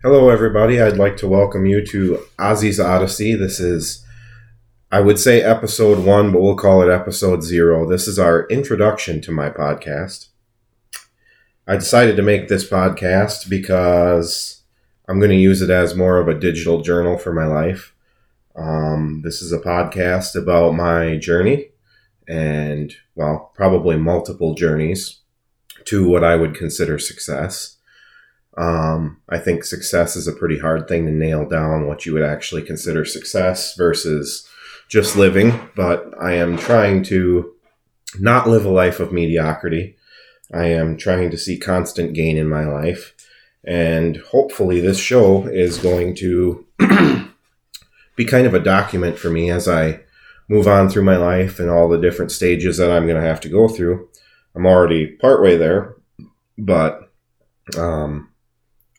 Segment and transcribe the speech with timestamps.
[0.00, 0.80] Hello, everybody.
[0.80, 3.34] I'd like to welcome you to Ozzy's Odyssey.
[3.34, 4.06] This is,
[4.92, 7.84] I would say, episode one, but we'll call it episode zero.
[7.84, 10.28] This is our introduction to my podcast.
[11.66, 14.62] I decided to make this podcast because
[15.08, 17.92] I'm going to use it as more of a digital journal for my life.
[18.54, 21.70] Um, this is a podcast about my journey
[22.28, 25.22] and, well, probably multiple journeys
[25.86, 27.77] to what I would consider success.
[28.58, 32.24] Um, I think success is a pretty hard thing to nail down what you would
[32.24, 34.48] actually consider success versus
[34.88, 37.54] just living, but I am trying to
[38.18, 39.96] not live a life of mediocrity.
[40.52, 43.14] I am trying to see constant gain in my life.
[43.64, 46.66] And hopefully, this show is going to
[48.16, 50.00] be kind of a document for me as I
[50.48, 53.40] move on through my life and all the different stages that I'm going to have
[53.42, 54.08] to go through.
[54.54, 55.94] I'm already partway there,
[56.56, 57.12] but
[57.76, 58.30] um,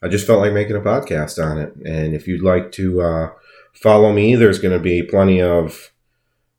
[0.02, 1.76] I just felt like making a podcast on it.
[1.86, 3.30] And if you'd like to uh,
[3.74, 5.92] follow me, there's going to be plenty of,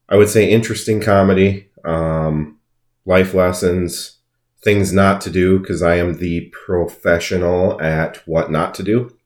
[0.08, 2.58] I would say, interesting comedy, um,
[3.06, 4.18] life lessons,
[4.62, 9.16] things not to do, because I am the professional at what not to do.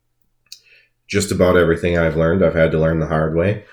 [1.08, 3.64] Just about everything I've learned, I've had to learn the hard way.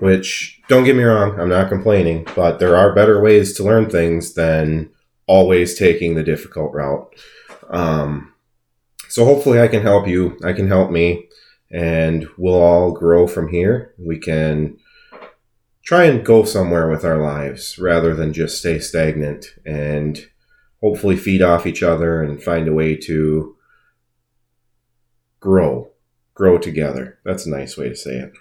[0.00, 3.90] Which, don't get me wrong, I'm not complaining, but there are better ways to learn
[3.90, 4.90] things than
[5.26, 7.14] always taking the difficult route.
[7.70, 8.32] Um,
[9.08, 10.38] so hopefully I can help you.
[10.44, 11.28] I can help me,
[11.70, 13.94] and we'll all grow from here.
[13.98, 14.78] We can
[15.88, 20.26] try and go somewhere with our lives rather than just stay stagnant and
[20.82, 23.56] hopefully feed off each other and find a way to
[25.40, 25.88] grow
[26.34, 28.32] grow together that's a nice way to say it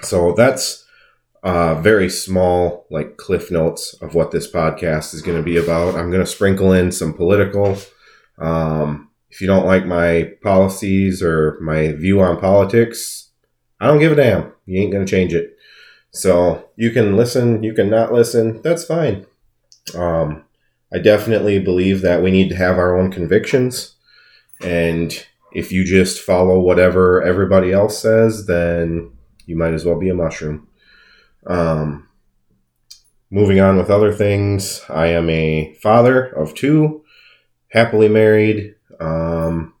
[0.00, 0.86] so that's
[1.42, 5.94] uh, very small like cliff notes of what this podcast is going to be about
[5.96, 7.76] i'm going to sprinkle in some political
[8.38, 13.30] um, if you don't like my policies or my view on politics,
[13.80, 14.52] I don't give a damn.
[14.66, 15.56] You ain't going to change it.
[16.10, 18.60] So you can listen, you can not listen.
[18.62, 19.26] That's fine.
[19.94, 20.44] Um,
[20.92, 23.94] I definitely believe that we need to have our own convictions.
[24.60, 29.12] And if you just follow whatever everybody else says, then
[29.46, 30.68] you might as well be a mushroom.
[31.46, 32.08] Um,
[33.30, 37.04] moving on with other things, I am a father of two,
[37.68, 39.74] happily married, um,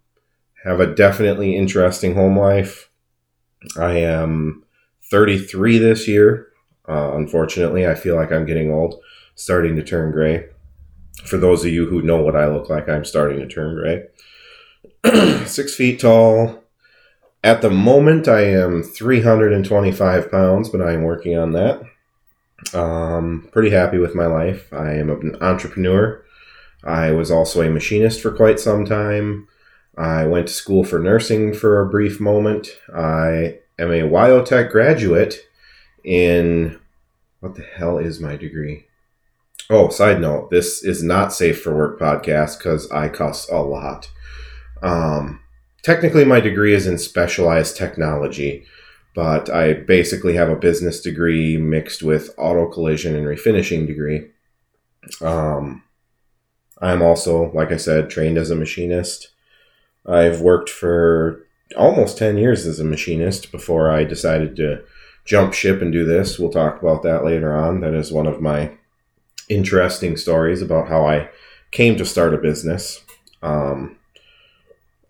[0.64, 2.90] have a definitely interesting home life.
[3.78, 4.64] I am
[5.10, 6.48] 33 this year.
[6.88, 9.00] Uh, unfortunately, I feel like I'm getting old,
[9.34, 10.48] starting to turn gray.
[11.24, 14.08] For those of you who know what I look like, I'm starting to turn gray.
[15.46, 16.64] Six feet tall.
[17.42, 21.82] At the moment, I am 325 pounds, but I am working on that.
[22.74, 24.70] Um, pretty happy with my life.
[24.72, 26.22] I am an entrepreneur.
[26.84, 29.48] I was also a machinist for quite some time.
[29.96, 32.68] I went to school for nursing for a brief moment.
[32.94, 35.46] I am a WyoTech graduate
[36.04, 36.80] in
[37.40, 38.86] what the hell is my degree?
[39.68, 44.10] Oh, side note, this is not safe for work podcast because I cuss a lot.
[44.82, 45.40] Um,
[45.82, 48.64] technically, my degree is in specialized technology,
[49.14, 54.30] but I basically have a business degree mixed with auto collision and refinishing degree.
[55.20, 55.82] Um,
[56.80, 59.30] I'm also, like I said, trained as a machinist.
[60.06, 61.46] I've worked for
[61.76, 64.82] almost 10 years as a machinist before I decided to
[65.24, 66.38] jump ship and do this.
[66.38, 67.80] We'll talk about that later on.
[67.80, 68.72] That is one of my
[69.48, 71.28] interesting stories about how I
[71.70, 73.04] came to start a business.
[73.42, 73.96] Um,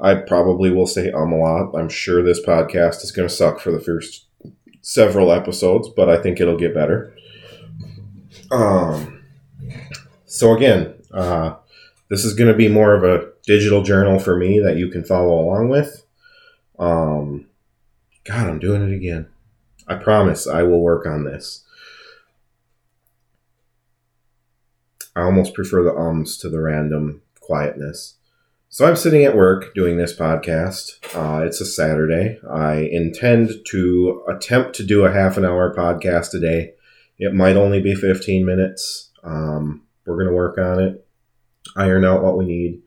[0.00, 1.74] I probably will say um a lot.
[1.74, 4.26] I'm sure this podcast is going to suck for the first
[4.82, 7.14] several episodes, but I think it'll get better.
[8.50, 9.22] Um,
[10.24, 11.56] so again, uh,
[12.10, 15.04] this is going to be more of a digital journal for me that you can
[15.04, 16.04] follow along with.
[16.78, 17.46] Um,
[18.24, 19.28] God, I'm doing it again.
[19.88, 21.64] I promise I will work on this.
[25.16, 28.16] I almost prefer the ums to the random quietness.
[28.68, 30.92] So I'm sitting at work doing this podcast.
[31.12, 32.38] Uh, it's a Saturday.
[32.48, 36.74] I intend to attempt to do a half an hour podcast a day.
[37.18, 39.10] It might only be 15 minutes.
[39.24, 41.04] Um, we're going to work on it,
[41.76, 42.82] iron out what we need.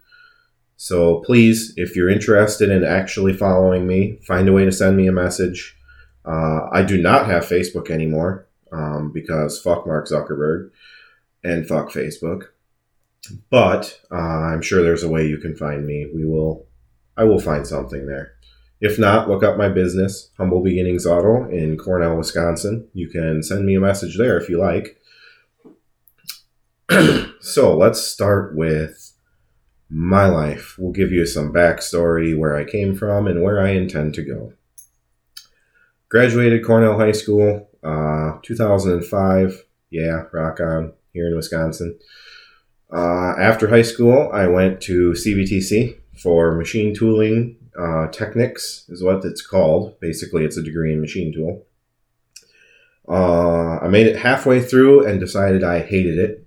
[0.77, 5.07] So please, if you're interested in actually following me, find a way to send me
[5.07, 5.77] a message.
[6.25, 10.71] Uh, I do not have Facebook anymore um, because fuck Mark Zuckerberg
[11.43, 12.47] and fuck Facebook.
[13.49, 16.09] But uh, I'm sure there's a way you can find me.
[16.13, 16.65] We will,
[17.15, 18.33] I will find something there.
[18.81, 22.85] If not, look up my business, Humble Beginnings Auto in Cornell, Wisconsin.
[22.93, 24.97] You can send me a message there if you like.
[27.39, 29.13] so let's start with
[29.89, 30.75] my life.
[30.77, 34.53] We'll give you some backstory where I came from and where I intend to go.
[36.09, 39.63] Graduated Cornell High School, uh, 2005.
[39.89, 41.97] Yeah, rock on here in Wisconsin.
[42.91, 49.25] Uh, after high school, I went to CVTC for machine tooling uh, techniques, is what
[49.25, 49.99] it's called.
[49.99, 51.65] Basically, it's a degree in machine tool.
[53.07, 56.42] Uh, I made it halfway through and decided I hated it.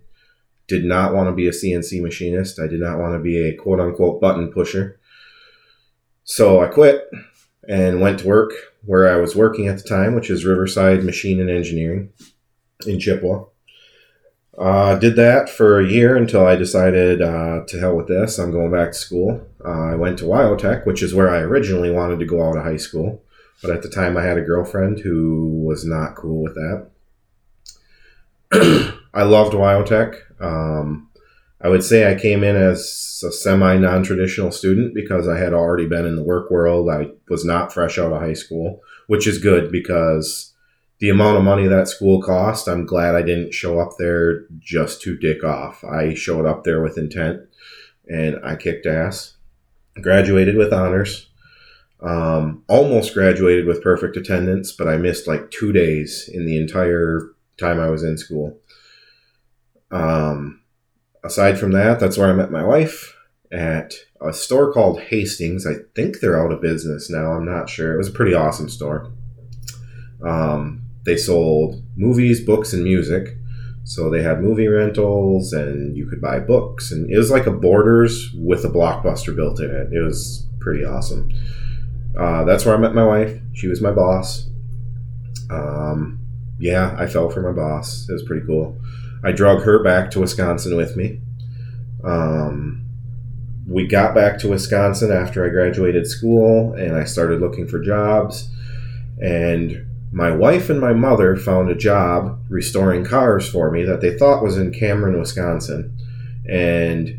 [0.68, 2.58] Did not want to be a CNC machinist.
[2.58, 4.98] I did not want to be a quote unquote button pusher.
[6.24, 7.08] So I quit
[7.68, 8.52] and went to work
[8.84, 12.10] where I was working at the time, which is Riverside Machine and Engineering
[12.86, 13.44] in Chippewa.
[14.58, 18.38] Uh, did that for a year until I decided uh, to hell with this.
[18.38, 19.46] I'm going back to school.
[19.62, 22.64] Uh, I went to WyoTech, which is where I originally wanted to go out of
[22.64, 23.22] high school.
[23.62, 26.88] But at the time, I had a girlfriend who was not cool with that.
[29.14, 30.20] I loved WyoTech.
[30.40, 31.10] Um,
[31.60, 35.54] I would say I came in as a semi non traditional student because I had
[35.54, 36.88] already been in the work world.
[36.90, 40.52] I was not fresh out of high school, which is good because
[40.98, 45.02] the amount of money that school cost, I'm glad I didn't show up there just
[45.02, 45.84] to dick off.
[45.84, 47.42] I showed up there with intent
[48.08, 49.34] and I kicked ass.
[50.00, 51.28] Graduated with honors.
[52.00, 57.30] Um, almost graduated with perfect attendance, but I missed like two days in the entire
[57.58, 58.58] time I was in school.
[59.90, 60.62] Um,
[61.24, 63.14] aside from that, that's where I met my wife
[63.52, 65.66] at a store called Hastings.
[65.66, 67.32] I think they're out of business now.
[67.32, 67.94] I'm not sure.
[67.94, 69.12] It was a pretty awesome store.
[70.24, 73.36] Um, they sold movies, books, and music.
[73.84, 77.52] So they had movie rentals, and you could buy books, and it was like a
[77.52, 79.92] Borders with a blockbuster built in it.
[79.92, 81.32] It was pretty awesome.
[82.18, 83.38] Uh, that's where I met my wife.
[83.52, 84.48] She was my boss.
[85.50, 86.18] Um,
[86.58, 88.08] yeah, I fell for my boss.
[88.08, 88.76] It was pretty cool.
[89.24, 91.20] I drug her back to Wisconsin with me.
[92.04, 92.84] Um,
[93.68, 98.48] we got back to Wisconsin after I graduated school, and I started looking for jobs.
[99.20, 104.16] And my wife and my mother found a job restoring cars for me that they
[104.16, 105.98] thought was in Cameron, Wisconsin.
[106.48, 107.18] And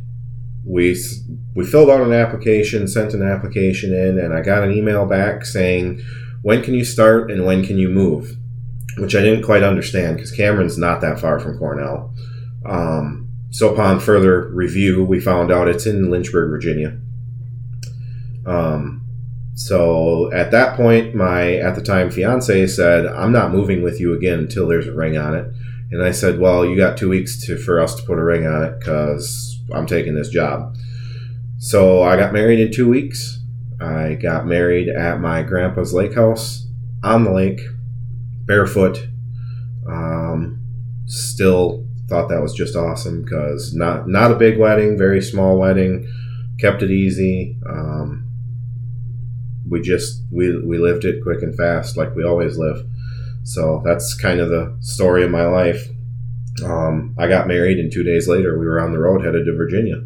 [0.65, 0.97] we
[1.53, 5.45] we filled out an application, sent an application in, and I got an email back
[5.45, 6.01] saying,
[6.41, 8.37] "When can you start and when can you move?"
[8.97, 12.13] Which I didn't quite understand because Cameron's not that far from Cornell.
[12.65, 16.97] Um, so upon further review, we found out it's in Lynchburg, Virginia.
[18.45, 19.03] Um,
[19.55, 24.13] so at that point, my at the time fiance said, "I'm not moving with you
[24.13, 25.51] again until there's a ring on it."
[25.91, 28.45] And I said, "Well, you got two weeks to for us to put a ring
[28.45, 30.75] on it because I'm taking this job."
[31.57, 33.39] So I got married in two weeks.
[33.81, 36.67] I got married at my grandpa's lake house
[37.03, 37.61] on the lake,
[38.47, 39.07] barefoot.
[39.87, 40.59] Um,
[41.05, 46.07] still thought that was just awesome because not not a big wedding, very small wedding.
[46.59, 47.57] Kept it easy.
[47.67, 48.27] Um,
[49.69, 52.85] we just we we lived it quick and fast like we always live.
[53.43, 55.87] So that's kind of the story of my life.
[56.65, 59.55] Um, I got married, and two days later, we were on the road headed to
[59.55, 60.03] Virginia.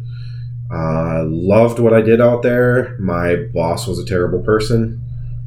[0.72, 2.96] Uh, loved what I did out there.
[2.98, 5.02] My boss was a terrible person.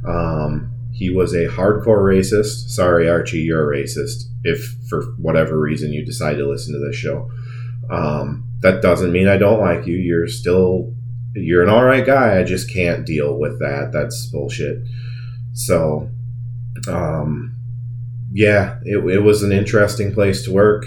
[0.07, 2.69] Um, he was a hardcore racist.
[2.69, 4.24] Sorry, Archie, you're a racist.
[4.44, 7.30] If for whatever reason you decide to listen to this show,
[7.92, 9.97] um, that doesn't mean I don't like you.
[9.97, 10.94] You're still
[11.36, 12.39] you're an all right guy.
[12.39, 13.89] I just can't deal with that.
[13.92, 14.83] That's bullshit.
[15.51, 16.10] So,
[16.88, 17.53] um,
[18.31, 20.86] yeah, it, it was an interesting place to work.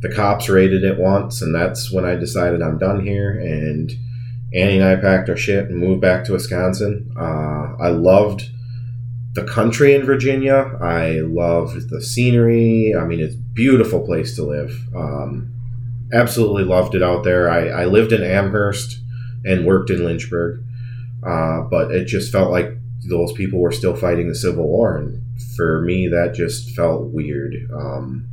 [0.00, 3.32] The cops raided it once, and that's when I decided I'm done here.
[3.32, 3.90] And
[4.54, 7.12] Annie and I packed our shit and moved back to Wisconsin.
[7.18, 8.48] Uh, I loved
[9.32, 10.78] the country in Virginia.
[10.82, 12.94] I loved the scenery.
[12.98, 14.72] I mean, it's beautiful place to live.
[14.94, 15.52] Um,
[16.12, 17.50] absolutely loved it out there.
[17.50, 18.98] I, I lived in Amherst
[19.44, 20.64] and worked in Lynchburg.
[21.26, 22.70] Uh, but it just felt like
[23.08, 25.22] those people were still fighting the Civil War, and
[25.56, 27.54] for me, that just felt weird.
[27.74, 28.26] Um,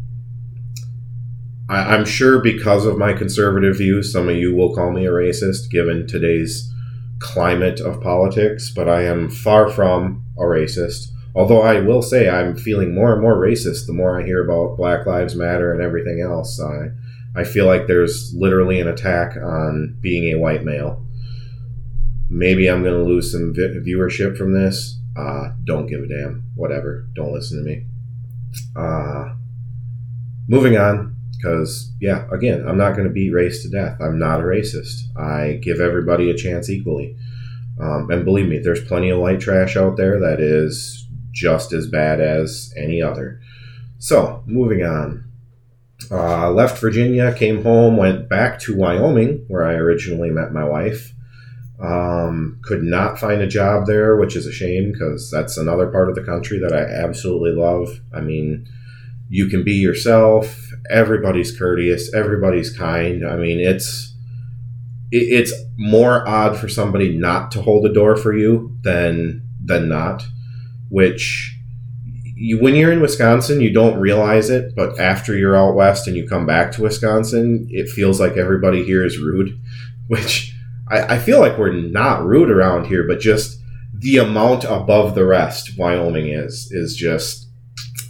[1.69, 5.11] I, am sure because of my conservative views, some of you will call me a
[5.11, 6.71] racist, given today's
[7.19, 8.71] climate of politics.
[8.73, 11.07] But I am far from a racist.
[11.35, 14.77] Although I will say I'm feeling more and more racist the more I hear about
[14.77, 16.59] Black Lives Matter and everything else.
[16.59, 16.89] I
[17.35, 21.05] I feel like there's literally an attack on being a white male.
[22.29, 24.99] Maybe I'm going to lose some vi- viewership from this.
[25.15, 26.43] Uh, don't give a damn.
[26.55, 27.07] Whatever.
[27.13, 27.85] Don't listen to me.
[28.75, 29.35] Uh,
[30.47, 34.01] moving on, because, yeah, again, I'm not going to beat race to death.
[34.01, 35.15] I'm not a racist.
[35.15, 37.15] I give everybody a chance equally.
[37.79, 41.87] Um, and believe me, there's plenty of light trash out there that is just as
[41.87, 43.39] bad as any other.
[43.99, 45.25] So, moving on.
[46.11, 51.13] Uh, left Virginia, came home, went back to Wyoming, where I originally met my wife.
[51.79, 56.09] Um, could not find a job there, which is a shame because that's another part
[56.09, 57.99] of the country that I absolutely love.
[58.13, 58.67] I mean,
[59.29, 60.71] you can be yourself.
[60.89, 62.13] Everybody's courteous.
[62.13, 63.27] Everybody's kind.
[63.27, 64.16] I mean, it's it,
[65.11, 70.25] it's more odd for somebody not to hold a door for you than than not.
[70.89, 71.57] Which
[72.35, 76.15] you, when you're in Wisconsin, you don't realize it, but after you're out west and
[76.15, 79.59] you come back to Wisconsin, it feels like everybody here is rude.
[80.07, 80.53] Which
[80.89, 83.59] I, I feel like we're not rude around here, but just
[83.93, 87.47] the amount above the rest Wyoming is is just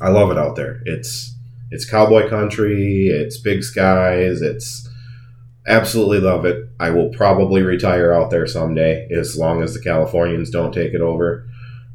[0.01, 0.81] I love it out there.
[0.85, 1.33] It's
[1.71, 4.87] it's cowboy country, it's big skies, it's
[5.65, 6.66] absolutely love it.
[6.79, 11.01] I will probably retire out there someday as long as the Californians don't take it
[11.01, 11.47] over.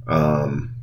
[0.08, 0.74] Um,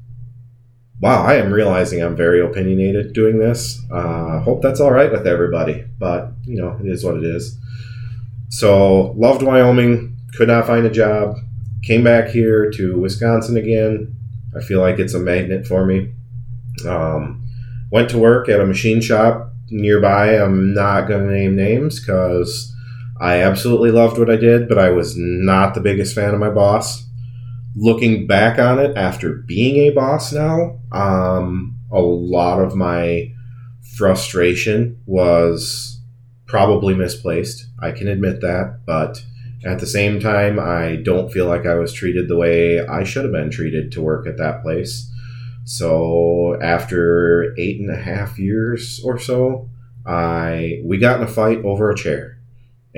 [1.02, 3.82] wow, I am realizing I'm very opinionated doing this.
[3.92, 7.58] Uh, hope that's all right with everybody, but you know, it is what it is.
[8.50, 11.36] So, loved Wyoming, could not find a job,
[11.84, 14.16] came back here to Wisconsin again.
[14.56, 16.14] I feel like it's a magnet for me.
[16.88, 17.44] Um,
[17.92, 20.36] went to work at a machine shop nearby.
[20.36, 22.69] I'm not going to name names because
[23.20, 26.50] I absolutely loved what I did, but I was not the biggest fan of my
[26.50, 27.06] boss.
[27.76, 33.32] Looking back on it after being a boss now, um, a lot of my
[33.96, 36.00] frustration was
[36.48, 37.68] probably misplaced.
[37.80, 39.24] I can admit that, but
[39.66, 43.24] at the same time, I don't feel like I was treated the way I should
[43.24, 45.12] have been treated to work at that place.
[45.66, 49.70] So after eight and a half years or so,
[50.06, 52.39] I we got in a fight over a chair,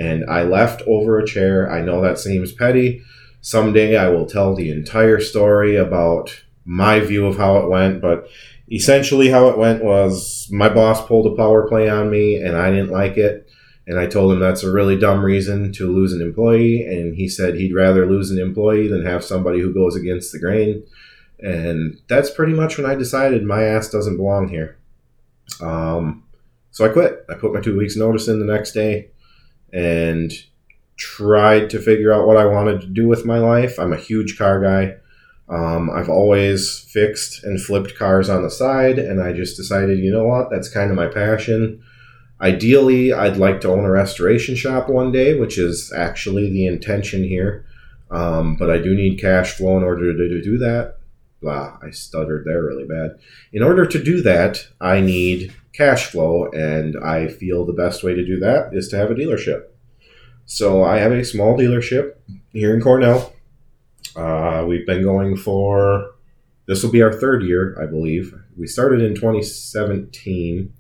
[0.02, 1.72] and I left over a chair.
[1.72, 3.04] I know that seems petty.
[3.42, 8.28] Someday I will tell the entire story about my view of how it went, but
[8.72, 12.72] essentially how it went was my boss pulled a power play on me, and I
[12.72, 13.48] didn't like it.
[13.86, 16.84] And I told him that's a really dumb reason to lose an employee.
[16.86, 20.40] And he said he'd rather lose an employee than have somebody who goes against the
[20.40, 20.84] grain.
[21.40, 24.78] And that's pretty much when I decided my ass doesn't belong here.
[25.60, 26.24] Um,
[26.70, 27.26] so I quit.
[27.28, 29.12] I put my two weeks notice in the next day
[29.74, 30.32] and
[30.98, 33.80] tried to figure out what I wanted to do with my life.
[33.80, 34.96] I'm a huge car guy.
[35.50, 40.12] Um, I've always fixed and flipped cars on the side, and I just decided, you
[40.12, 41.84] know what, that's kind of my passion.
[42.40, 47.24] Ideally, I'd like to own a restoration shop one day, which is actually the intention
[47.24, 47.66] here.
[48.10, 50.98] Um, but I do need cash flow in order to, to do that
[51.42, 53.20] blah, I stuttered there really bad.
[53.52, 58.14] In order to do that, I need cash flow, and I feel the best way
[58.14, 59.66] to do that is to have a dealership.
[60.46, 62.16] So I have a small dealership
[62.52, 63.34] here in Cornell.
[64.16, 66.12] Uh, we've been going for
[66.66, 68.34] this will be our third year, I believe.
[68.58, 70.74] We started in 2017.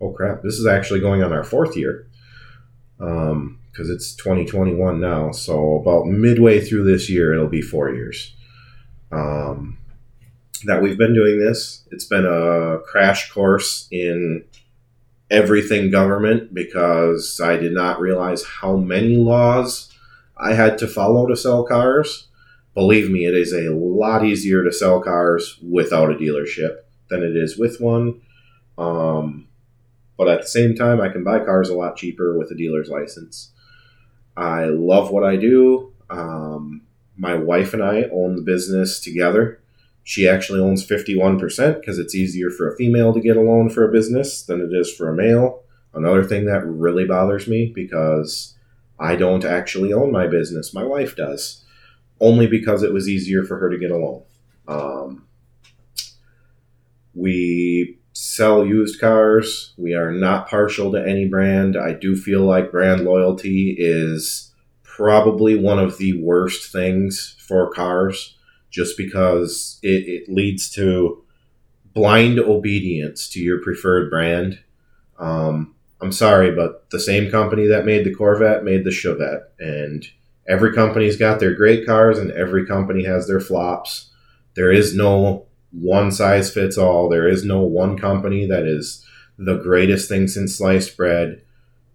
[0.00, 0.42] Oh crap!
[0.42, 2.06] This is actually going on our fourth year
[2.98, 5.30] because um, it's 2021 now.
[5.32, 8.34] So about midway through this year, it'll be four years
[9.12, 9.78] um,
[10.64, 11.86] that we've been doing this.
[11.90, 14.44] It's been a crash course in
[15.30, 19.92] everything government because I did not realize how many laws
[20.36, 22.28] I had to follow to sell cars.
[22.74, 27.36] Believe me, it is a lot easier to sell cars without a dealership than it
[27.36, 28.20] is with one.
[28.76, 29.48] Um,
[30.18, 32.88] but at the same time, I can buy cars a lot cheaper with a dealer's
[32.88, 33.50] license.
[34.36, 35.92] I love what I do.
[36.10, 36.82] Um,
[37.16, 39.60] my wife and I own the business together.
[40.08, 43.82] She actually owns 51% because it's easier for a female to get a loan for
[43.82, 45.64] a business than it is for a male.
[45.92, 48.54] Another thing that really bothers me because
[49.00, 51.64] I don't actually own my business, my wife does,
[52.20, 54.22] only because it was easier for her to get a loan.
[54.68, 55.26] Um,
[57.12, 59.74] we sell used cars.
[59.76, 61.76] We are not partial to any brand.
[61.76, 64.52] I do feel like brand loyalty is
[64.84, 68.35] probably one of the worst things for cars
[68.76, 71.24] just because it, it leads to
[71.94, 74.60] blind obedience to your preferred brand.
[75.18, 80.06] Um, I'm sorry, but the same company that made the Corvette made the Chevette, and
[80.46, 84.10] every company's got their great cars, and every company has their flops.
[84.54, 87.08] There is no one size fits all.
[87.08, 89.04] There is no one company that is
[89.38, 91.42] the greatest thing since sliced bread.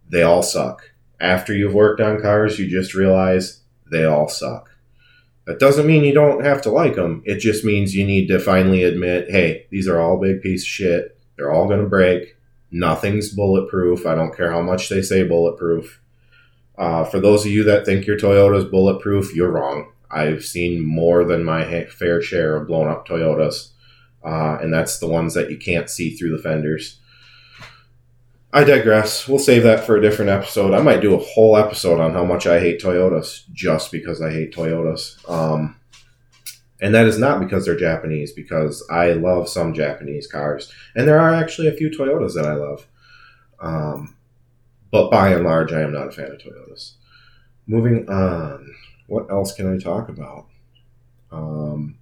[0.09, 4.70] They all suck after you've worked on cars, you just realize they all suck.
[5.45, 7.23] That doesn't mean you don't have to like them.
[7.25, 10.67] It just means you need to finally admit, hey, these are all big piece of
[10.67, 11.17] shit.
[11.35, 12.37] They're all going to break.
[12.69, 14.05] Nothing's bulletproof.
[14.05, 15.99] I don't care how much they say bulletproof.
[16.77, 19.91] Uh, for those of you that think your Toyota is bulletproof, you're wrong.
[20.09, 23.69] I've seen more than my fair share of blown up Toyotas,
[24.23, 26.99] uh, and that's the ones that you can't see through the fenders.
[28.53, 29.27] I digress.
[29.27, 30.73] We'll save that for a different episode.
[30.73, 34.31] I might do a whole episode on how much I hate Toyotas just because I
[34.31, 35.17] hate Toyotas.
[35.29, 35.77] Um,
[36.81, 40.71] and that is not because they're Japanese, because I love some Japanese cars.
[40.95, 42.87] And there are actually a few Toyotas that I love.
[43.61, 44.17] Um,
[44.91, 46.95] but by and large, I am not a fan of Toyotas.
[47.67, 48.75] Moving on.
[49.07, 50.47] What else can I talk about?
[51.31, 51.97] Um,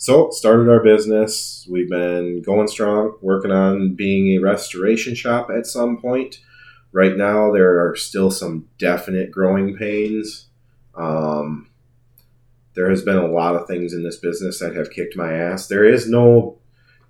[0.00, 1.66] so, started our business.
[1.68, 6.38] We've been going strong, working on being a restoration shop at some point.
[6.92, 10.46] Right now, there are still some definite growing pains.
[10.94, 11.68] Um,
[12.74, 15.66] there has been a lot of things in this business that have kicked my ass.
[15.66, 16.58] There is no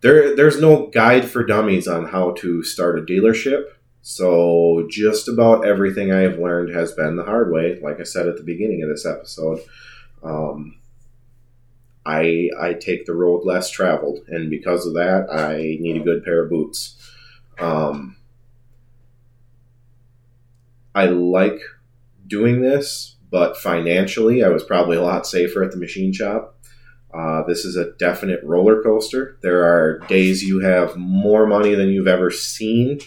[0.00, 3.64] there there's no guide for dummies on how to start a dealership.
[4.00, 7.78] So just about everything I have learned has been the hard way.
[7.82, 9.60] Like I said at the beginning of this episode,
[10.22, 10.77] um,
[12.08, 16.24] I I take the road less traveled, and because of that, I need a good
[16.24, 16.96] pair of boots.
[17.58, 18.16] Um,
[20.94, 21.60] I like
[22.26, 26.58] doing this, but financially, I was probably a lot safer at the machine shop.
[27.12, 29.38] Uh, this is a definite roller coaster.
[29.42, 33.00] There are days you have more money than you've ever seen,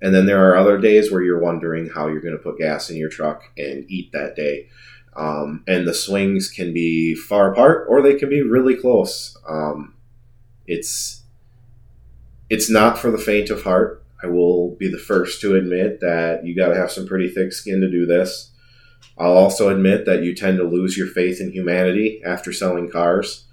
[0.00, 2.88] and then there are other days where you're wondering how you're going to put gas
[2.88, 4.68] in your truck and eat that day.
[5.16, 9.36] Um, and the swings can be far apart or they can be really close.
[9.48, 9.94] Um,
[10.66, 11.22] it's
[12.50, 14.04] it's not for the faint of heart.
[14.22, 17.52] I will be the first to admit that you got to have some pretty thick
[17.52, 18.50] skin to do this.
[19.18, 23.44] I'll also admit that you tend to lose your faith in humanity after selling cars.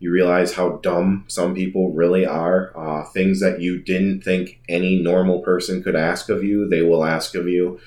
[0.00, 2.72] You realize how dumb some people really are.
[2.76, 7.04] Uh, things that you didn't think any normal person could ask of you, they will
[7.04, 7.78] ask of you.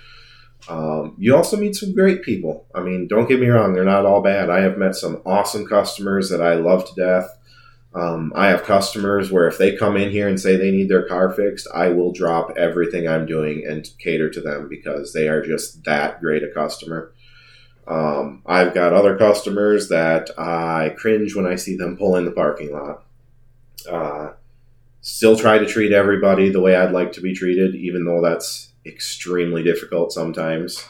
[0.68, 2.66] Um, you also meet some great people.
[2.74, 4.50] I mean, don't get me wrong, they're not all bad.
[4.50, 7.38] I have met some awesome customers that I love to death.
[7.94, 11.08] Um, I have customers where if they come in here and say they need their
[11.08, 15.42] car fixed, I will drop everything I'm doing and cater to them because they are
[15.42, 17.14] just that great a customer.
[17.88, 22.32] Um, I've got other customers that I cringe when I see them pull in the
[22.32, 23.04] parking lot.
[23.90, 24.34] Uh,
[25.00, 28.74] still try to treat everybody the way I'd like to be treated, even though that's
[28.86, 30.86] extremely difficult sometimes.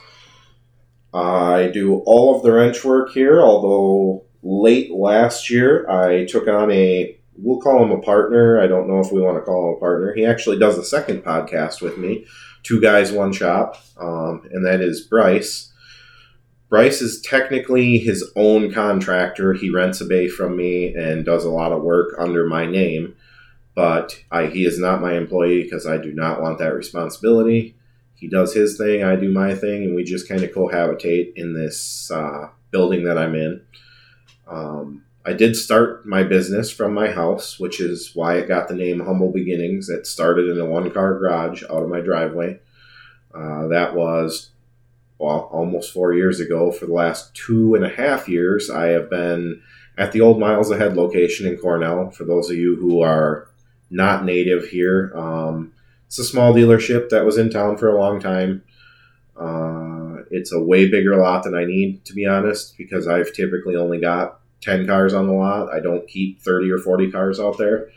[1.14, 6.70] I do all of the wrench work here, although late last year I took on
[6.72, 8.60] a, we'll call him a partner.
[8.60, 10.14] I don't know if we want to call him a partner.
[10.14, 12.26] He actually does a second podcast with me,
[12.64, 15.72] Two Guys, One Shop, um, and that is Bryce.
[16.68, 19.54] Bryce is technically his own contractor.
[19.54, 23.16] He rents a bay from me and does a lot of work under my name,
[23.74, 27.78] but I, he is not my employee because I do not want that responsibility
[28.16, 31.54] he does his thing, I do my thing, and we just kind of cohabitate in
[31.54, 33.62] this uh, building that I'm in.
[34.48, 38.76] Um, I did start my business from my house, which is why it got the
[38.76, 39.90] name Humble Beginnings.
[39.90, 42.60] It started in a one car garage out of my driveway.
[43.34, 44.52] Uh, that was,
[45.18, 46.72] well, almost four years ago.
[46.72, 49.62] For the last two and a half years, I have been
[49.98, 52.12] at the old Miles Ahead location in Cornell.
[52.12, 53.48] For those of you who are
[53.90, 55.74] not native here, um,
[56.08, 58.64] it's a small dealership that was in town for a long time.
[59.36, 63.76] Uh, it's a way bigger lot than I need, to be honest, because I've typically
[63.76, 65.74] only got 10 cars on the lot.
[65.74, 67.90] I don't keep 30 or 40 cars out there.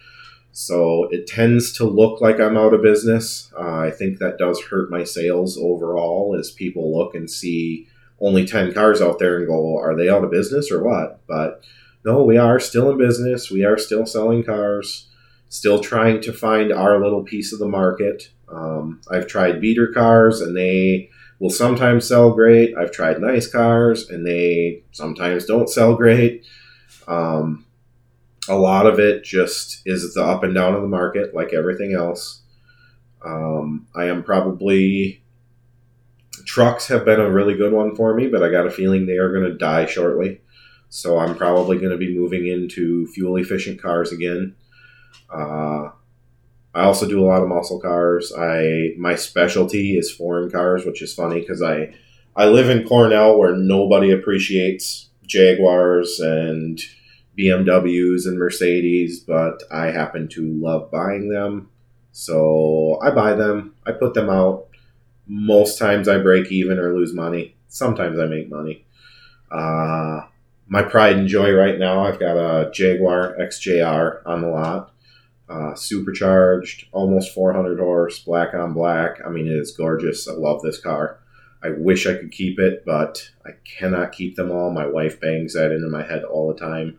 [0.52, 3.52] So it tends to look like I'm out of business.
[3.56, 7.86] Uh, I think that does hurt my sales overall as people look and see
[8.20, 11.20] only 10 cars out there and go, are they out of business or what?
[11.28, 11.62] But
[12.04, 13.50] no, we are still in business.
[13.50, 15.06] We are still selling cars
[15.48, 18.30] still trying to find our little piece of the market.
[18.52, 22.76] Um, I've tried beater cars and they will sometimes sell great.
[22.76, 26.44] I've tried nice cars and they sometimes don't sell great.
[27.06, 27.64] Um,
[28.48, 31.94] a lot of it just is the up and down of the market, like everything
[31.94, 32.42] else.
[33.24, 35.22] Um, I am probably.
[36.44, 39.18] Trucks have been a really good one for me, but I got a feeling they
[39.18, 40.40] are going to die shortly.
[40.88, 44.54] So I'm probably going to be moving into fuel efficient cars again.
[45.30, 45.90] Uh,
[46.74, 48.32] I also do a lot of muscle cars.
[48.38, 51.94] I my specialty is foreign cars, which is funny because I
[52.36, 56.80] I live in Cornell where nobody appreciates Jaguars and
[57.36, 61.68] BMWs and Mercedes, but I happen to love buying them.
[62.12, 64.66] So I buy them, I put them out.
[65.26, 67.56] Most times I break even or lose money.
[67.68, 68.84] Sometimes I make money.
[69.50, 70.22] Uh,
[70.68, 74.92] my pride and joy right now, I've got a Jaguar XJR on the lot
[75.48, 79.18] uh, supercharged, almost 400 horse, black on black.
[79.24, 80.28] I mean, it is gorgeous.
[80.28, 81.18] I love this car.
[81.62, 84.70] I wish I could keep it, but I cannot keep them all.
[84.70, 86.98] My wife bangs that into my head all the time.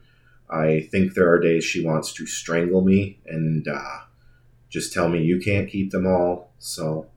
[0.50, 4.00] I think there are days she wants to strangle me and uh,
[4.70, 6.52] just tell me you can't keep them all.
[6.58, 7.08] So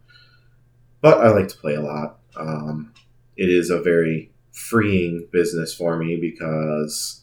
[1.03, 2.21] but I like to play a lot.
[2.37, 2.95] Um,
[3.37, 7.22] it is a very freeing business for me because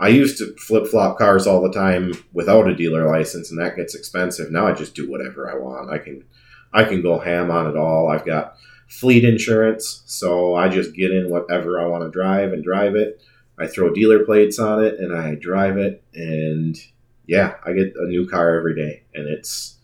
[0.00, 3.76] I used to flip flop cars all the time without a dealer license, and that
[3.76, 4.50] gets expensive.
[4.50, 5.90] Now I just do whatever I want.
[5.90, 6.24] I can
[6.72, 8.08] I can go ham on it all.
[8.08, 8.56] I've got
[8.88, 13.20] fleet insurance, so I just get in whatever I want to drive and drive it.
[13.58, 16.76] I throw dealer plates on it and I drive it, and
[17.26, 19.78] yeah, I get a new car every day, and it's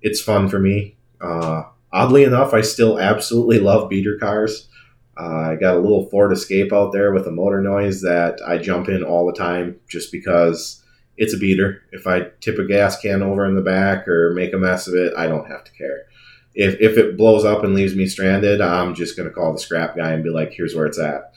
[0.00, 0.96] it's fun for me.
[1.20, 4.68] Uh, oddly enough, I still absolutely love beater cars.
[5.16, 8.58] Uh, I got a little Ford Escape out there with a motor noise that I
[8.58, 10.82] jump in all the time just because
[11.16, 11.82] it's a beater.
[11.92, 14.94] If I tip a gas can over in the back or make a mess of
[14.94, 16.06] it, I don't have to care.
[16.54, 19.58] If, if it blows up and leaves me stranded, I'm just going to call the
[19.58, 21.32] scrap guy and be like, here's where it's at.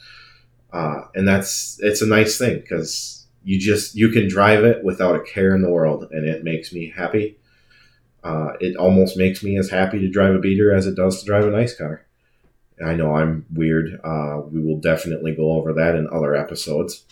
[0.72, 5.16] Uh, and that's, it's a nice thing because you just, you can drive it without
[5.16, 7.38] a care in the world and it makes me happy.
[8.22, 11.26] Uh, it almost makes me as happy to drive a beater as it does to
[11.26, 12.04] drive a nice car.
[12.84, 14.00] I know I'm weird.
[14.04, 17.04] Uh, we will definitely go over that in other episodes.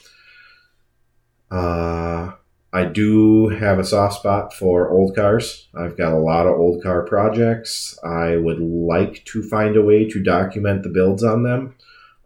[1.51, 2.33] Uh,
[2.73, 5.69] I do have a soft spot for old cars.
[5.75, 7.99] I've got a lot of old car projects.
[8.05, 11.75] I would like to find a way to document the builds on them.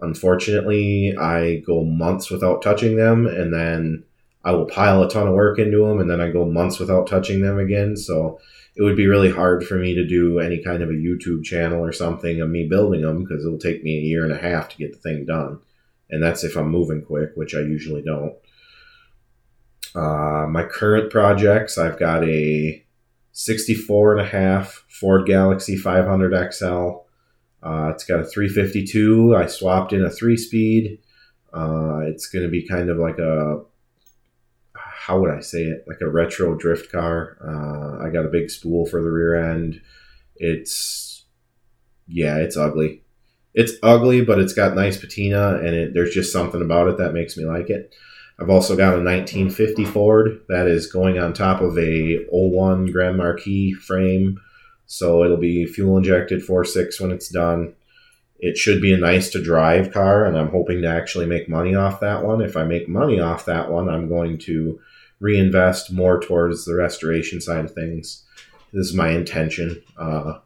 [0.00, 4.04] Unfortunately, I go months without touching them, and then
[4.42, 7.06] I will pile a ton of work into them, and then I go months without
[7.06, 7.96] touching them again.
[7.96, 8.40] So
[8.76, 11.84] it would be really hard for me to do any kind of a YouTube channel
[11.84, 14.68] or something of me building them because it'll take me a year and a half
[14.68, 15.58] to get the thing done.
[16.08, 18.34] And that's if I'm moving quick, which I usually don't.
[19.94, 22.84] Uh, my current projects, I've got a
[23.32, 26.90] 64 and a half Ford Galaxie 500 XL.
[27.62, 29.36] Uh, it's got a 352.
[29.36, 30.98] I swapped in a three speed.
[31.52, 33.62] Uh, it's going to be kind of like a
[35.00, 35.86] how would I say it?
[35.88, 37.38] Like a retro drift car.
[37.42, 39.80] Uh, I got a big spool for the rear end.
[40.36, 41.24] It's
[42.06, 43.02] yeah, it's ugly.
[43.54, 47.14] It's ugly, but it's got nice patina, and it, there's just something about it that
[47.14, 47.94] makes me like it.
[48.38, 53.16] I've also got a 1950 Ford that is going on top of a 01 Grand
[53.16, 54.38] Marquis frame,
[54.84, 57.74] so it'll be fuel injected 4.6 when it's done.
[58.38, 61.74] It should be a nice to drive car, and I'm hoping to actually make money
[61.74, 62.42] off that one.
[62.42, 64.78] If I make money off that one, I'm going to
[65.20, 68.24] reinvest more towards the restoration side of things.
[68.72, 69.82] This is my intention.
[69.98, 70.38] Uh,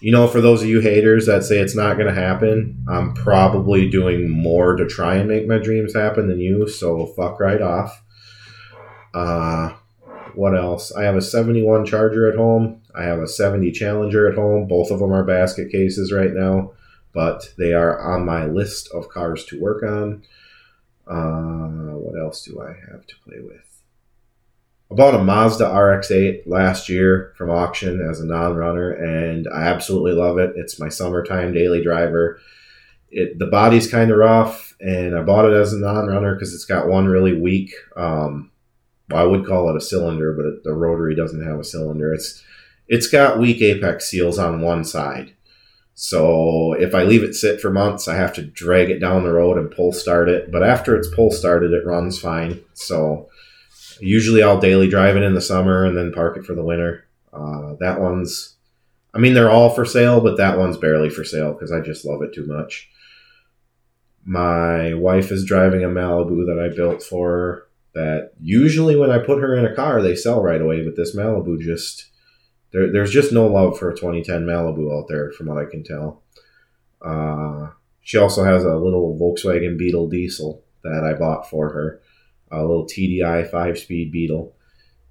[0.00, 3.14] you know, for those of you haters that say it's not going to happen, I'm
[3.14, 7.62] probably doing more to try and make my dreams happen than you, so fuck right
[7.62, 8.02] off.
[9.14, 9.74] Uh,
[10.34, 10.92] what else?
[10.92, 12.80] I have a 71 Charger at home.
[12.96, 14.66] I have a 70 Challenger at home.
[14.66, 16.72] Both of them are basket cases right now,
[17.12, 20.22] but they are on my list of cars to work on.
[21.06, 23.82] Uh, what else do I have to play with?
[24.90, 30.12] I bought a Mazda RX-8 last year from auction as a non-runner, and I absolutely
[30.12, 30.52] love it.
[30.56, 32.38] It's my summertime daily driver.
[33.10, 36.66] It the body's kind of rough, and I bought it as a non-runner because it's
[36.66, 37.72] got one really weak.
[37.96, 38.50] Um,
[39.12, 42.12] I would call it a cylinder, but the rotary doesn't have a cylinder.
[42.12, 42.42] It's
[42.88, 45.34] it's got weak apex seals on one side.
[45.94, 49.32] So if I leave it sit for months, I have to drag it down the
[49.32, 50.50] road and pull start it.
[50.50, 52.60] But after it's pull started, it runs fine.
[52.74, 53.28] So
[54.00, 57.06] usually I'll daily drive it in the summer and then park it for the winter.
[57.32, 58.56] Uh, that one's,
[59.14, 62.04] I mean, they're all for sale, but that one's barely for sale because I just
[62.04, 62.88] love it too much.
[64.24, 67.66] My wife is driving a Malibu that I built for her.
[67.94, 71.14] That usually when I put her in a car, they sell right away, but this
[71.14, 72.06] Malibu just
[72.72, 75.84] there, there's just no love for a 2010 Malibu out there, from what I can
[75.84, 76.22] tell.
[77.00, 82.00] Uh, she also has a little Volkswagen Beetle diesel that I bought for her,
[82.50, 84.54] a little TDI five speed Beetle.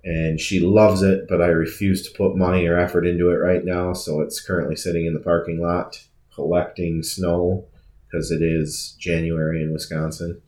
[0.04, 3.64] And she loves it, but I refuse to put money or effort into it right
[3.64, 3.94] now.
[3.94, 7.66] So it's currently sitting in the parking lot collecting snow
[8.08, 10.42] because it is January in Wisconsin.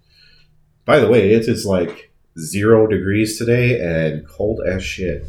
[0.86, 5.24] By the way, it is like zero degrees today and cold as shit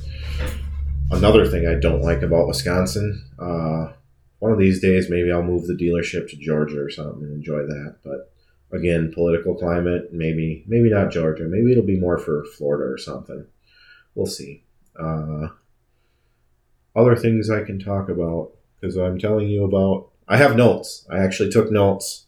[1.10, 3.24] another thing I don't like about Wisconsin.
[3.38, 3.92] Uh,
[4.38, 7.62] one of these days, maybe I'll move the dealership to Georgia or something and enjoy
[7.66, 7.96] that.
[8.04, 8.30] But
[8.76, 11.44] again, political climate, maybe maybe not Georgia.
[11.44, 13.46] Maybe it'll be more for Florida or something.
[14.14, 14.64] We'll see.
[14.98, 15.48] Uh,
[16.94, 20.10] other things I can talk about because I'm telling you about.
[20.26, 21.06] I have notes.
[21.10, 22.26] I actually took notes.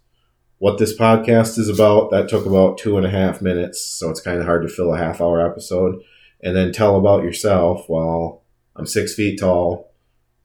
[0.58, 4.22] What this podcast is about, that took about two and a half minutes, so it's
[4.22, 6.02] kind of hard to fill a half hour episode.
[6.42, 7.88] And then tell about yourself.
[7.88, 8.42] Well,
[8.76, 9.92] I'm six feet tall,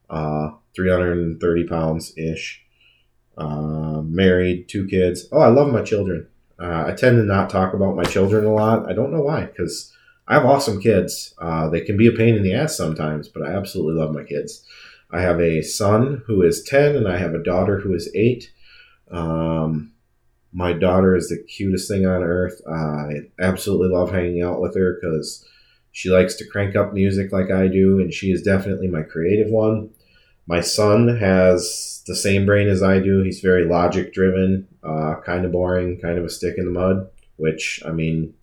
[0.10, 2.64] uh, 330 pounds ish.
[3.38, 5.28] Uh, married, two kids.
[5.32, 6.28] Oh, I love my children.
[6.60, 8.88] Uh, I tend to not talk about my children a lot.
[8.90, 9.92] I don't know why, because
[10.28, 11.34] I have awesome kids.
[11.40, 14.24] Uh, they can be a pain in the ass sometimes, but I absolutely love my
[14.24, 14.66] kids.
[15.10, 18.52] I have a son who is 10 and I have a daughter who is 8.
[19.10, 19.92] Um,
[20.54, 22.62] my daughter is the cutest thing on earth.
[22.68, 25.46] I absolutely love hanging out with her because
[25.92, 29.50] she likes to crank up music like I do, and she is definitely my creative
[29.50, 29.90] one.
[30.48, 33.22] My son has the same brain as I do.
[33.22, 37.10] He's very logic driven, uh, kind of boring, kind of a stick in the mud,
[37.38, 38.34] which, I mean,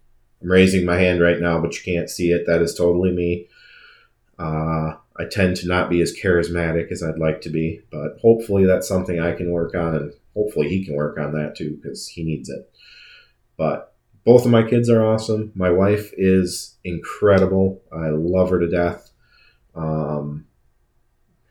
[0.40, 2.46] I'm raising my hand right now, but you can't see it.
[2.46, 3.48] That is totally me.
[4.38, 8.64] Uh, I tend to not be as charismatic as I'd like to be, but hopefully
[8.64, 12.06] that's something I can work on, and hopefully he can work on that too because
[12.06, 12.70] he needs it.
[13.56, 13.94] But
[14.28, 15.50] both of my kids are awesome.
[15.54, 17.80] My wife is incredible.
[17.90, 19.10] I love her to death.
[19.74, 20.44] Um,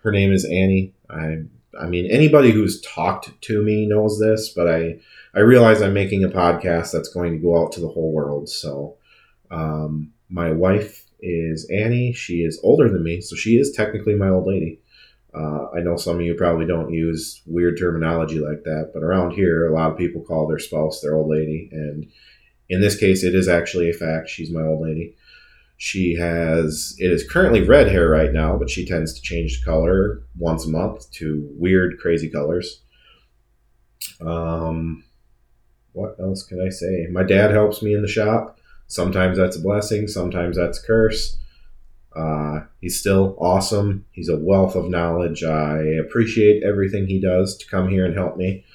[0.03, 0.93] her name is Annie.
[1.09, 1.45] I
[1.81, 4.99] I mean anybody who's talked to me knows this, but I
[5.33, 8.47] I realize I'm making a podcast that's going to go out to the whole world.
[8.47, 8.97] So
[9.49, 12.13] um, my wife is Annie.
[12.13, 14.81] She is older than me, so she is technically my old lady.
[15.33, 19.31] Uh, I know some of you probably don't use weird terminology like that, but around
[19.31, 21.69] here, a lot of people call their spouse their old lady.
[21.71, 22.11] And
[22.69, 24.29] in this case, it is actually a fact.
[24.29, 25.15] She's my old lady.
[25.77, 29.65] She has, it is currently red hair right now, but she tends to change the
[29.65, 32.81] color once a month to weird, crazy colors.
[34.19, 35.03] Um,
[35.93, 37.07] what else can I say?
[37.11, 38.59] My dad helps me in the shop.
[38.87, 41.37] Sometimes that's a blessing, sometimes that's a curse.
[42.15, 44.05] Uh, he's still awesome.
[44.11, 45.43] He's a wealth of knowledge.
[45.43, 48.65] I appreciate everything he does to come here and help me.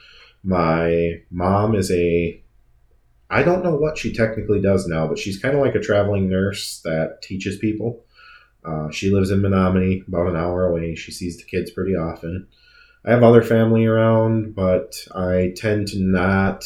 [0.44, 2.41] My mom is a
[3.32, 6.28] I don't know what she technically does now, but she's kind of like a traveling
[6.28, 8.04] nurse that teaches people.
[8.64, 10.94] Uh, she lives in Menomonie, about an hour away.
[10.94, 12.46] She sees the kids pretty often.
[13.04, 16.64] I have other family around, but I tend to not.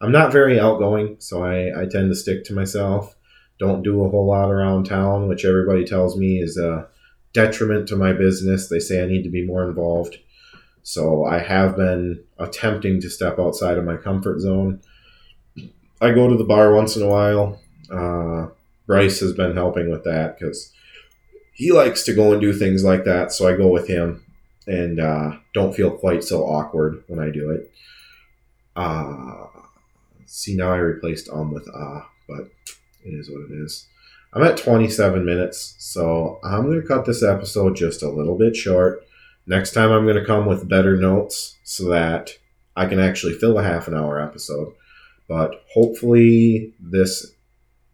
[0.00, 3.14] I'm not very outgoing, so I, I tend to stick to myself
[3.60, 6.88] don't do a whole lot around town, which everybody tells me is a
[7.34, 8.68] detriment to my business.
[8.68, 10.16] They say I need to be more involved.
[10.82, 14.80] So I have been attempting to step outside of my comfort zone.
[16.00, 17.60] I go to the bar once in a while.
[17.90, 18.48] Uh,
[18.86, 20.72] Bryce has been helping with that because
[21.52, 23.32] he likes to go and do things like that.
[23.32, 24.24] So I go with him
[24.66, 27.70] and uh, don't feel quite so awkward when I do it.
[28.74, 29.46] Uh,
[30.26, 32.48] see, now I replaced um with ah, but
[33.04, 33.86] it is what it is.
[34.32, 38.54] I'm at 27 minutes, so I'm going to cut this episode just a little bit
[38.54, 39.04] short.
[39.46, 42.30] Next time, I'm going to come with better notes so that
[42.76, 44.72] I can actually fill a half an hour episode.
[45.30, 47.34] But hopefully, this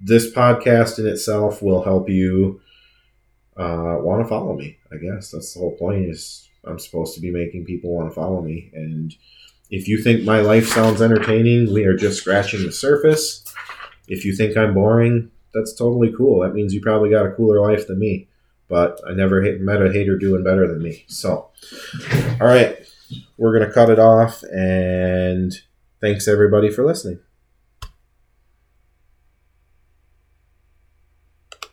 [0.01, 2.63] this podcast in itself will help you
[3.59, 4.79] uh, want to follow me.
[4.91, 6.09] I guess that's the whole point.
[6.09, 9.15] Is I'm supposed to be making people want to follow me, and
[9.71, 13.45] if you think my life sounds entertaining, we are just scratching the surface.
[14.09, 16.41] If you think I'm boring, that's totally cool.
[16.41, 18.29] That means you probably got a cooler life than me.
[18.69, 21.05] But I never met a hater doing better than me.
[21.07, 21.51] So,
[22.41, 22.79] all right,
[23.37, 24.43] we're going to cut it off.
[24.45, 25.53] And
[26.01, 27.21] thanks everybody for listening.